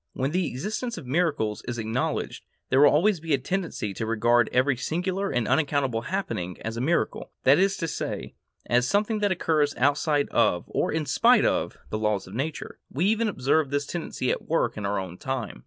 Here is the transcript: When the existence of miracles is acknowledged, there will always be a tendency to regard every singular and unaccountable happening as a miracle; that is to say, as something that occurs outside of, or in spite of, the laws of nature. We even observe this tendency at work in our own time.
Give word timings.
When 0.13 0.31
the 0.31 0.47
existence 0.47 0.97
of 0.97 1.05
miracles 1.05 1.61
is 1.67 1.77
acknowledged, 1.77 2.43
there 2.69 2.79
will 2.81 2.89
always 2.89 3.19
be 3.19 3.35
a 3.35 3.37
tendency 3.37 3.93
to 3.93 4.05
regard 4.07 4.49
every 4.51 4.75
singular 4.75 5.29
and 5.29 5.47
unaccountable 5.47 6.01
happening 6.01 6.59
as 6.63 6.75
a 6.75 6.81
miracle; 6.81 7.29
that 7.43 7.59
is 7.59 7.77
to 7.77 7.87
say, 7.87 8.33
as 8.65 8.87
something 8.87 9.19
that 9.19 9.31
occurs 9.31 9.75
outside 9.75 10.27
of, 10.29 10.63
or 10.65 10.91
in 10.91 11.05
spite 11.05 11.45
of, 11.45 11.77
the 11.91 11.99
laws 11.99 12.25
of 12.25 12.33
nature. 12.33 12.79
We 12.89 13.05
even 13.05 13.27
observe 13.27 13.69
this 13.69 13.85
tendency 13.85 14.31
at 14.31 14.47
work 14.47 14.75
in 14.75 14.87
our 14.87 14.97
own 14.97 15.19
time. 15.19 15.59